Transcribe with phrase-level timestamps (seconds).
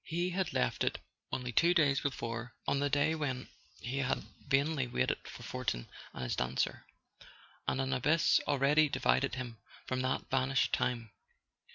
[0.07, 0.97] He had left it
[1.31, 3.47] only two days before, on the day when
[3.81, 6.87] he had vainly waited for Fortin and his dancer;
[7.67, 11.11] and an abyss already divided him from that vanished time.